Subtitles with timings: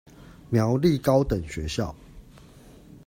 [0.49, 1.95] 苗栗高等學校